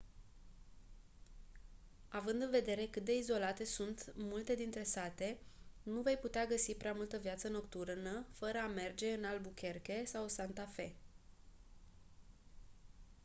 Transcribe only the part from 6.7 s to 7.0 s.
prea